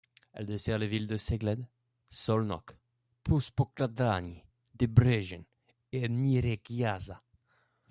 Elle 0.33 0.47
dessert 0.47 0.79
les 0.79 0.87
villes 0.87 1.05
de 1.05 1.15
Cegléd, 1.15 1.63
Szolnok, 2.09 2.75
Püspökladány, 3.23 4.43
Debrecen 4.73 5.45
et 5.91 6.09
Nyíregyháza. 6.09 7.23